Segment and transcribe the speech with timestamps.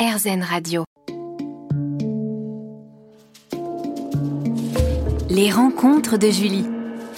[0.00, 0.84] RZN Radio.
[5.28, 6.64] Les rencontres de Julie.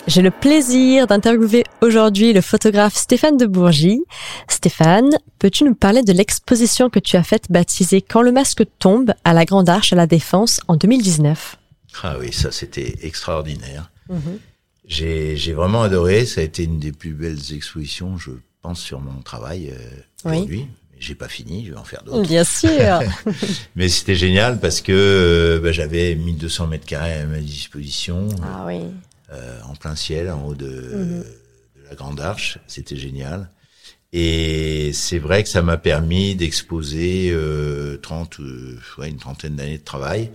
[0.08, 4.02] J'ai le plaisir d'interviewer aujourd'hui le photographe Stéphane de Bourgie.
[4.48, 9.14] Stéphane, peux-tu nous parler de l'exposition que tu as faite baptisée Quand le masque tombe
[9.22, 11.58] à la Grande Arche à la Défense en 2019
[12.02, 13.92] Ah oui, ça c'était extraordinaire.
[14.08, 14.40] Mhm.
[14.88, 16.26] J'ai vraiment adoré.
[16.26, 20.66] Ça a été une des plus belles expositions, je pense, sur mon travail euh, aujourd'hui.
[21.02, 22.28] J'ai pas fini, je vais en faire d'autres.
[22.28, 23.00] Bien sûr.
[23.76, 28.28] Mais c'était génial parce que euh, bah, j'avais 1200 mètres carrés à ma disposition.
[28.42, 28.80] Ah oui.
[29.32, 31.24] Euh, en plein ciel, en haut de, mhm.
[31.76, 32.58] de la Grande Arche.
[32.68, 33.50] C'était génial.
[34.12, 39.78] Et c'est vrai que ça m'a permis d'exposer euh, 30, euh, ouais, une trentaine d'années
[39.78, 40.30] de travail,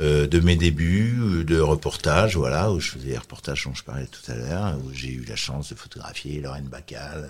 [0.00, 4.06] euh, de mes débuts, de reportages, voilà, où je faisais les reportages dont je parlais
[4.06, 7.28] tout à l'heure, où j'ai eu la chance de photographier Lorraine Bacal,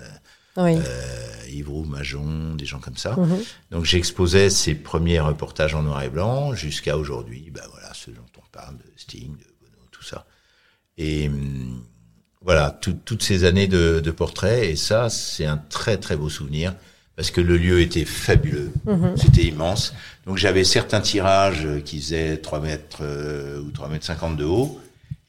[0.63, 0.77] oui.
[0.77, 3.15] euh, Majon, des gens comme ça.
[3.15, 3.39] Mhm.
[3.71, 8.21] Donc j'exposais ces premiers reportages en noir et blanc jusqu'à aujourd'hui, ben voilà, ce dont
[8.37, 10.25] on parle de Sting, de Bono, tout ça.
[10.97, 11.83] Et hum,
[12.41, 16.73] voilà, toutes ces années de, de portraits, et ça, c'est un très très beau souvenir
[17.15, 19.17] parce que le lieu était fabuleux, mhm.
[19.17, 19.93] c'était immense.
[20.25, 24.79] Donc j'avais certains tirages qui faisaient 3 mètres euh, ou 3 mètres 50 de haut,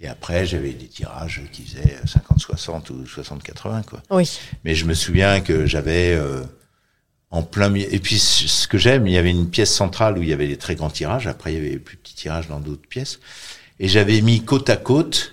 [0.01, 4.03] et après, j'avais des tirages qui faisaient 50-60 ou 60-80, quoi.
[4.11, 4.39] Oui.
[4.65, 6.43] Mais je me souviens que j'avais euh,
[7.31, 7.93] en plein milieu.
[7.95, 10.49] Et puis, ce que j'aime, il y avait une pièce centrale où il y avait
[10.49, 11.27] des très grands tirages.
[11.27, 13.21] Après, il y avait plus petits tirages dans d'autres pièces.
[13.79, 15.33] Et j'avais mis côte à côte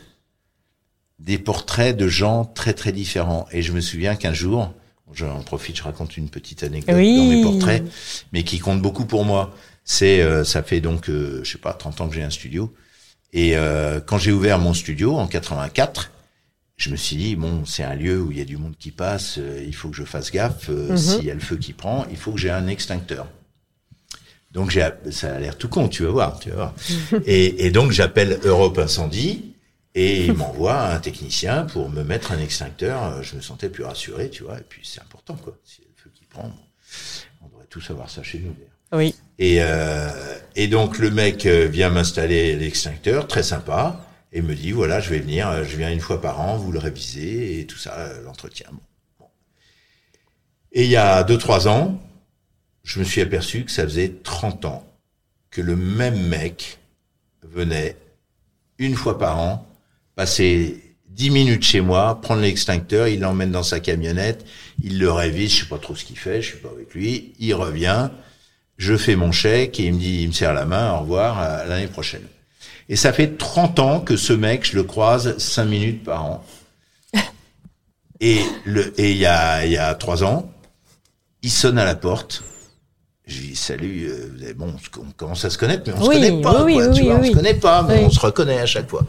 [1.20, 3.48] des portraits de gens très très différents.
[3.54, 4.74] Et je me souviens qu'un jour,
[5.14, 7.84] j'en profite, je raconte une petite anecdote dans mes portraits,
[8.34, 9.56] mais qui compte beaucoup pour moi.
[9.86, 12.74] C'est, euh, ça fait donc, euh, je sais pas, 30 ans que j'ai un studio.
[13.34, 16.12] Et euh, quand j'ai ouvert mon studio en 84,
[16.78, 18.92] je me suis dit bon, c'est un lieu où il y a du monde qui
[18.92, 20.70] passe, euh, il faut que je fasse gaffe.
[20.70, 20.98] Euh, mhm.
[20.98, 23.28] S'il y a le feu qui prend, il faut que j'ai un extincteur.
[24.52, 26.76] Donc j'ai, ça a l'air tout con, tu vas voir, tu vas voir.
[27.26, 29.54] et, et, donc j'appelle Europe Incendie
[29.94, 33.22] et il m'envoie un technicien pour me mettre un extincteur.
[33.24, 34.58] Je me sentais plus rassuré, tu vois.
[34.60, 35.58] Et puis c'est important, quoi.
[35.66, 36.52] S'il y a le feu qui prend,
[37.42, 38.56] on devrait tous avoir ça chez nous.
[38.92, 39.16] Oui.
[39.40, 40.10] Et, euh,
[40.56, 45.10] et donc le mec euh, vient m'installer l'extincteur, très sympa, et me dit voilà, je
[45.10, 47.94] vais venir, euh, je viens une fois par an, vous le révisez et tout ça,
[47.98, 48.68] euh, l'entretien.
[50.72, 52.00] Et il y a deux trois ans,
[52.84, 54.88] je me suis aperçu que ça faisait 30 ans
[55.50, 56.80] que le même mec
[57.44, 57.96] venait
[58.80, 59.68] une fois par an
[60.16, 64.46] passer 10 minutes chez moi, prendre l'extincteur, il l'emmène dans sa camionnette,
[64.84, 67.34] il le révise, je sais pas trop ce qu'il fait, je suis pas avec lui,
[67.40, 68.10] il revient,
[68.78, 71.40] je fais mon chèque et il me dit, il me serre la main, au revoir,
[71.40, 72.26] à l'année prochaine.
[72.90, 76.46] Et ça fait 30 ans que ce mec, je le croise 5 minutes par an.
[78.20, 80.50] Et le, et il y a, il y a 3 ans,
[81.44, 82.44] il sonne à la porte.
[83.28, 86.42] Je lui dis, salut, euh, bon, on commence à se connaître, mais on se connaît
[86.42, 88.90] pas, oui, quoi, tu vois, on se connaît pas, mais on se reconnaît à chaque
[88.90, 89.04] fois.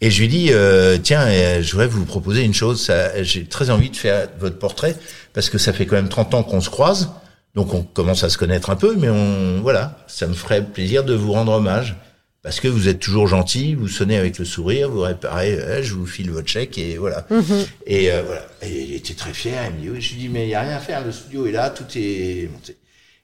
[0.00, 2.90] Et je lui dis, euh, tiens, euh, je voudrais vous proposer une chose,
[3.20, 4.96] j'ai très envie de faire votre portrait,
[5.34, 7.10] parce que ça fait quand même 30 ans qu'on se croise,
[7.54, 11.04] donc on commence à se connaître un peu, mais on voilà, ça me ferait plaisir
[11.04, 11.96] de vous rendre hommage
[12.42, 15.94] parce que vous êtes toujours gentil, vous sonnez avec le sourire, vous réparez, eh, je
[15.94, 17.26] vous file votre chèque et voilà.
[17.28, 17.66] Mhm.
[17.86, 19.62] Et euh, voilà, et il était très fier.
[19.68, 21.12] Il me dit oui, je lui dis mais il y a rien à faire, le
[21.12, 22.76] studio est là, tout est monté.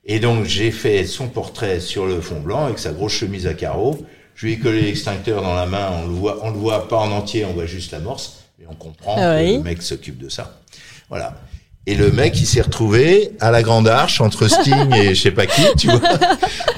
[0.05, 3.55] Et donc j'ai fait son portrait sur le fond blanc avec sa grosse chemise à
[3.55, 4.05] carreaux.
[4.35, 6.99] Je lui ai collé l'extincteur dans la main, on le voit, on le voit pas
[6.99, 10.29] en entier, on voit juste l'amorce, mais on comprend ah que le mec s'occupe de
[10.29, 10.61] ça.
[11.09, 11.41] Voilà.
[11.89, 15.31] Et le mec, il s'est retrouvé à la Grande Arche entre Sting et je sais
[15.31, 16.01] pas qui, tu vois.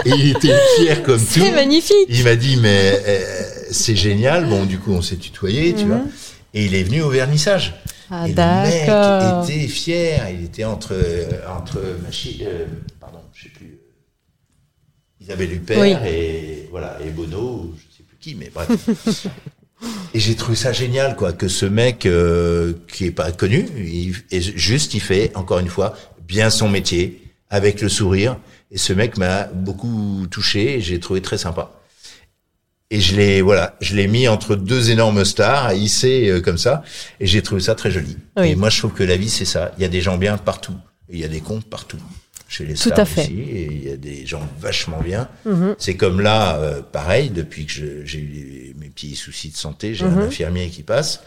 [0.04, 1.40] Et il était fier comme tout.
[1.40, 2.06] C'est magnifique.
[2.10, 3.20] Il m'a dit mais euh,
[3.70, 4.46] c'est génial.
[4.46, 5.96] Bon, du coup, on s'est tutoyé, tu vois.
[5.96, 6.10] Mhm.
[6.52, 7.74] Et il est venu au vernissage.
[8.10, 10.28] Ah, et le mec était fier.
[10.30, 10.94] Il était entre
[11.48, 12.66] entre euh,
[13.00, 13.66] pardon, je sais plus.
[13.66, 18.68] Euh, Isabelle Huppert et voilà et Bono, je sais plus qui, mais bref.
[20.14, 24.14] Et j'ai trouvé ça génial, quoi, que ce mec euh, qui est pas connu, il,
[24.30, 25.94] et juste il fait encore une fois
[26.26, 28.38] bien son métier avec le sourire.
[28.70, 31.72] Et ce mec m'a beaucoup touché, et j'ai trouvé très sympa.
[32.90, 36.58] Et je l'ai voilà, je l'ai mis entre deux énormes stars, à hisser euh, comme
[36.58, 36.82] ça,
[37.20, 38.16] et j'ai trouvé ça très joli.
[38.42, 39.72] Et moi, je trouve que la vie c'est ça.
[39.76, 40.76] Il y a des gens bien partout,
[41.10, 41.98] il y a des cons partout
[42.48, 43.20] chez les Tout stars à fait.
[43.20, 45.28] aussi, et il y a des gens vachement bien.
[45.44, 45.76] Mhm.
[45.78, 50.06] C'est comme là, euh, pareil, depuis que j'ai eu mes petits soucis de santé, j'ai
[50.06, 50.22] un mhm.
[50.22, 51.22] infirmier qui passe.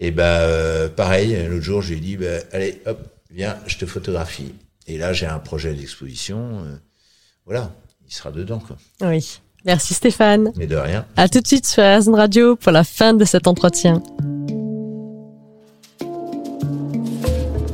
[0.00, 3.00] Et ben euh, pareil, l'autre jour, je lui ai dit, bah, allez, hop,
[3.32, 4.54] viens, je te photographie.
[4.86, 6.62] Et là, j'ai un projet d'exposition.
[6.64, 6.76] Euh,
[7.46, 7.72] voilà,
[8.06, 8.76] il sera dedans, quoi.
[9.02, 9.40] Oui.
[9.64, 10.52] Merci Stéphane.
[10.56, 11.06] Mais de rien.
[11.16, 14.02] À tout de suite sur RZN Radio pour la fin de cet entretien.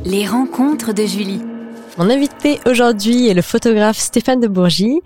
[0.05, 1.41] Les rencontres de Julie.
[1.97, 5.01] Mon invité aujourd'hui est le photographe Stéphane de Bourgie.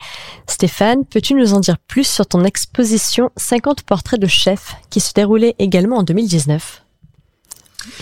[0.48, 5.12] Stéphane, peux-tu nous en dire plus sur ton exposition 50 portraits de chefs qui se
[5.14, 6.82] déroulait également en 2019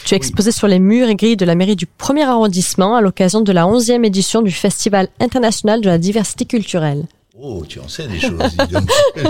[0.06, 3.02] tu as exposé sur les murs et grilles de la mairie du premier arrondissement à
[3.02, 7.06] l'occasion de la 11e édition du Festival international de la diversité culturelle.
[7.38, 8.90] Oh, tu en sais des choses, dis donc.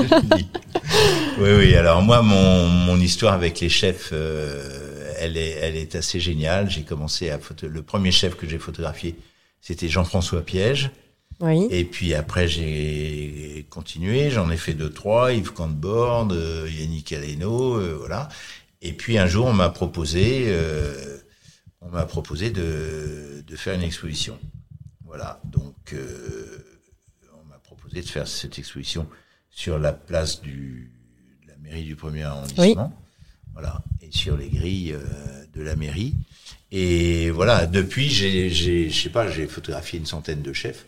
[1.40, 5.96] oui, oui, alors moi, mon, mon histoire avec les chefs, euh, elle, est, elle est
[5.96, 6.70] assez géniale.
[6.70, 7.68] J'ai commencé à photo...
[7.68, 9.16] Le premier chef que j'ai photographié,
[9.64, 10.92] c'était Jean-François Piège.
[11.40, 11.68] Oui.
[11.72, 14.30] Et puis après, j'ai continué.
[14.30, 15.32] J'en ai fait deux, trois.
[15.32, 18.28] Yves Cantbord, euh, Yannick Aleno, euh, voilà.
[18.82, 21.18] Et puis un jour, on m'a proposé, euh,
[21.80, 24.38] on m'a proposé de, de faire une exposition.
[25.06, 25.40] Voilà.
[25.46, 25.96] Donc,
[27.34, 29.08] on m'a proposé de faire cette exposition
[29.50, 30.92] sur la place du,
[31.44, 32.94] de la mairie du premier arrondissement.
[33.54, 33.82] Voilà.
[34.02, 34.94] Et sur les grilles
[35.54, 36.16] de la mairie.
[36.76, 37.68] Et voilà.
[37.68, 40.86] Depuis, j'ai, j'ai, je sais pas, j'ai photographié une centaine de chefs.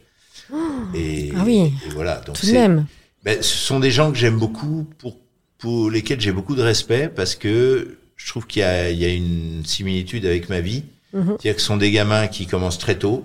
[0.96, 1.72] Et, ah oui.
[1.86, 2.22] et voilà.
[2.22, 2.86] Donc Tout de même.
[3.24, 5.18] ben, ce sont des gens que j'aime beaucoup, pour,
[5.60, 9.06] pour lesquels j'ai beaucoup de respect, parce que je trouve qu'il y a, il y
[9.06, 10.84] a une similitude avec ma vie.
[11.14, 11.26] Mhm.
[11.40, 13.24] C'est-à-dire que ce sont des gamins qui commencent très tôt.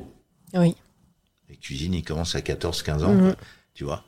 [0.55, 0.75] Oui.
[1.49, 3.35] Les cuisines, ils commencent à 14, 15 ans, Mhm.
[3.75, 4.05] tu vois.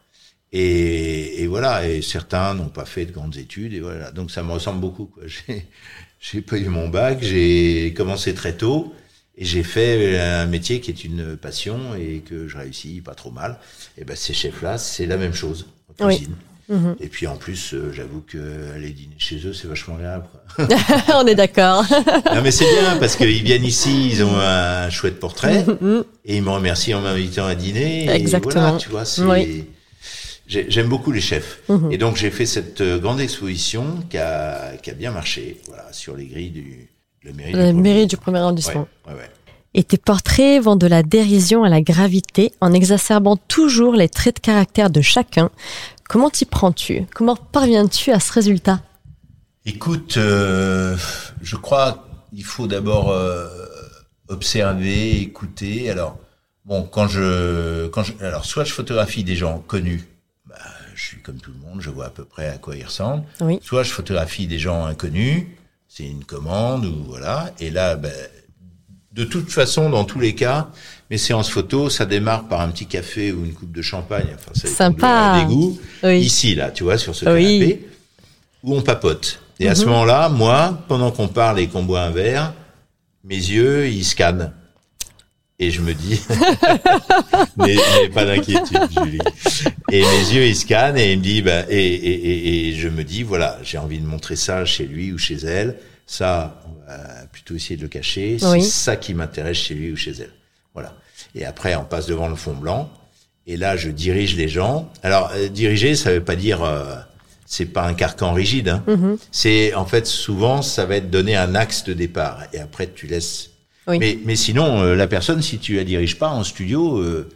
[0.55, 4.11] Et, et voilà, et certains n'ont pas fait de grandes études, et voilà.
[4.11, 5.23] Donc ça me ressemble beaucoup, quoi.
[5.27, 5.67] J'ai,
[6.23, 8.95] j'ai pas eu mon bac, j'ai commencé très tôt,
[9.37, 13.31] et j'ai fait un métier qui est une passion, et que je réussis pas trop
[13.33, 13.59] mal.
[13.99, 15.67] Et ben, ces chefs-là, c'est la même chose,
[16.01, 16.17] en Oui.
[16.17, 16.35] cuisine.
[16.69, 16.95] Mhm.
[17.01, 18.39] Et puis en plus, euh, j'avoue que
[18.75, 20.27] aller dîner chez eux, c'est vachement agréable.
[21.15, 21.85] On est d'accord.
[22.33, 25.67] non mais c'est bien parce qu'ils viennent ici, ils ont un chouette portrait
[26.25, 28.05] et ils me remercient en m'invitant à dîner.
[28.05, 28.61] et Exactement.
[28.63, 29.23] voilà, tu vois, c'est.
[29.23, 29.65] Oui.
[30.53, 31.61] J'ai- J'aime beaucoup les chefs.
[31.69, 31.91] Mhm.
[31.93, 35.87] Et donc j'ai fait cette euh, grande exposition qui a, qui a bien marché, voilà,
[35.93, 36.89] sur les grilles du,
[37.25, 37.53] la mairie.
[37.53, 38.07] La du mairie premier.
[38.07, 38.87] du premier arrondissement.
[39.07, 39.31] Ouais, ouais, ouais.
[39.75, 44.37] Et tes portraits vont de la dérision à la gravité en exacerbant toujours les traits
[44.37, 45.49] de caractère de chacun.
[46.11, 47.07] Comment t'y prends-tu?
[47.15, 48.81] Comment parviens-tu à ce résultat?
[49.65, 50.95] Écoute, euh,
[51.41, 52.05] je crois
[52.35, 53.47] qu'il faut d'abord euh,
[54.29, 55.89] observer, écouter.
[55.91, 56.19] Alors,
[56.65, 60.03] bon, quand je, quand je, alors soit je photographie des gens connus,
[61.03, 63.25] je suis comme tout le monde, je vois à peu près à quoi ils ressemblent.
[63.41, 63.59] Oui.
[63.63, 65.45] Soit je photographie des gens inconnus,
[65.89, 67.51] c'est une commande ou voilà.
[67.59, 68.13] Et là, ben,
[69.13, 70.69] de toute façon, dans tous les cas,
[71.11, 74.29] mes séances photo, ça démarre par un petit café ou une coupe de champagne.
[74.35, 75.45] Enfin, ça Sympa.
[75.49, 75.79] goûts.
[76.05, 76.21] Oui.
[76.21, 77.59] Ici, là, tu vois, sur ce Oui.
[77.59, 77.89] canapé,
[78.63, 79.41] où on papote.
[79.61, 79.91] Et à ce Mhm.
[79.91, 82.55] moment-là, moi, pendant qu'on parle et qu'on boit un verre,
[83.25, 84.53] mes yeux, ils scannent.
[85.63, 86.21] Et je me dis,
[87.57, 87.77] mais
[88.13, 89.21] pas d'inquiétude, Julie.
[89.93, 92.89] Et mes yeux, ils scannent et il me dit, bah, et, et, et, et je
[92.89, 95.77] me dis, voilà, j'ai envie de montrer ça chez lui ou chez elle.
[96.05, 96.99] Ça, on va
[97.31, 98.39] plutôt essayer de le cacher.
[98.43, 98.61] Oui.
[98.61, 100.33] C'est ça qui m'intéresse chez lui ou chez elle.
[100.75, 100.95] Voilà.
[101.37, 102.91] Et après, on passe devant le fond blanc.
[103.47, 104.91] Et là, je dirige les gens.
[105.05, 106.97] Alors, euh, diriger, ça veut pas dire, euh,
[107.47, 108.69] c'est pas un carcan rigide.
[108.69, 108.83] Hein.
[108.89, 109.17] Mhm.
[109.31, 112.47] C'est en fait souvent, ça va être donner un axe de départ.
[112.53, 113.51] Et après, tu laisses.
[113.89, 113.99] Oui.
[113.99, 117.29] Mais, mais sinon, euh, la personne, si tu la diriges pas en studio, euh,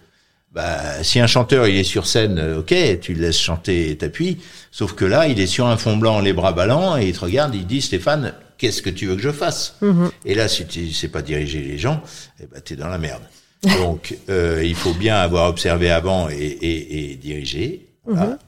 [0.52, 3.96] bah, si un chanteur il est sur scène, euh, ok, tu le laisses chanter et
[3.96, 4.38] t'appuies.
[4.70, 7.20] Sauf que là, il est sur un fond blanc, les bras ballants, et il te
[7.20, 10.10] regarde, il dit Stéphane, qu'est-ce que tu veux que je fasse Mhm.
[10.24, 12.02] Et là, si tu sais pas diriger les gens,
[12.40, 13.22] eh ben, t'es dans la merde.
[13.80, 17.86] Donc, euh, il faut bien avoir observé avant et, et, et diriger.
[18.04, 18.26] Voilà.
[18.26, 18.38] Mhm.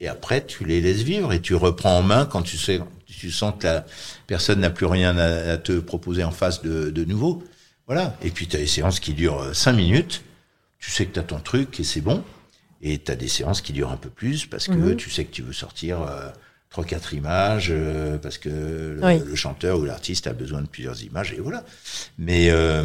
[0.00, 3.30] Et après, tu les laisses vivre et tu reprends en main quand tu sais, tu
[3.30, 3.86] sens que la
[4.26, 7.42] personne n'a plus rien à, à te proposer en face de, de nouveau.
[7.86, 8.16] Voilà.
[8.22, 10.22] Et puis, tu as des séances qui durent euh, cinq minutes.
[10.78, 12.22] Tu sais que tu as ton truc et c'est bon.
[12.82, 14.96] Et tu as des séances qui durent un peu plus parce que Mhm.
[14.96, 16.28] tu sais que tu veux sortir euh,
[16.68, 19.18] trois, quatre images euh, parce que le, Oui.
[19.24, 21.64] le chanteur ou l'artiste a besoin de plusieurs images et voilà.
[22.18, 22.84] Mais euh,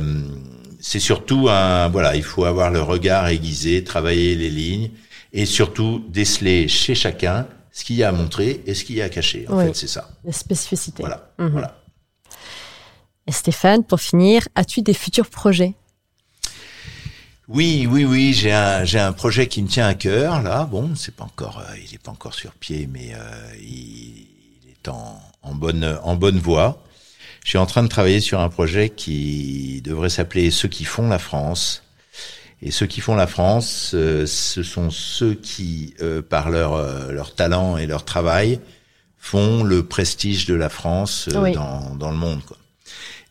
[0.79, 4.91] c'est surtout un voilà, il faut avoir le regard aiguisé, travailler les lignes
[5.33, 9.01] et surtout déceler chez chacun ce qu'il y a à montrer et ce qu'il y
[9.01, 9.45] a à cacher.
[9.49, 9.65] En Oui.
[9.67, 10.09] fait, c'est ça.
[10.25, 11.01] Les spécificités.
[11.03, 11.31] Voilà.
[11.37, 11.49] Mhm.
[11.49, 11.77] Voilà.
[13.27, 15.73] Et Stéphane, pour finir, as-tu des futurs projets?
[17.47, 20.63] Oui, oui, oui, j'ai un j'ai un projet qui me tient à cœur là.
[20.65, 23.19] Bon, c'est pas encore euh, il est pas encore sur pied, mais euh,
[23.59, 24.27] il,
[24.63, 26.83] il est en, en bonne en bonne voie.
[27.43, 31.09] Je suis en train de travailler sur un projet qui devrait s'appeler Ceux qui font
[31.09, 31.83] la France.
[32.63, 37.11] Et ceux qui font la France, euh, ce sont ceux qui, euh, par leur euh,
[37.11, 38.59] leur talent et leur travail,
[39.17, 41.53] font le prestige de la France Oui.
[41.53, 42.41] dans dans le monde.
[42.45, 42.57] Quoi.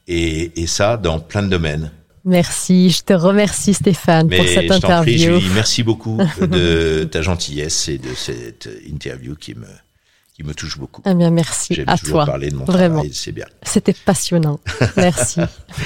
[0.08, 1.92] Et, et ça dans plein de domaines.
[2.25, 5.40] Merci, je te remercie Stéphane Mais pour cette je t'en prie, interview.
[5.40, 9.66] Julie, merci beaucoup de ta gentillesse et de cette interview qui me,
[10.34, 11.00] qui me touche beaucoup.
[11.06, 12.26] Eh bien, merci J'aime à toujours toi.
[12.26, 12.96] parler de mon Vraiment.
[12.96, 13.46] travail, c'est bien.
[13.62, 14.60] C'était passionnant.
[14.99, 15.40] Merci.